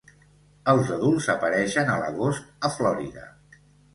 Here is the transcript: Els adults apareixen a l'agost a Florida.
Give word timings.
Els 0.71 0.87
adults 0.95 1.27
apareixen 1.33 1.93
a 1.95 1.99
l'agost 2.05 2.67
a 2.69 2.71
Florida. 2.79 3.29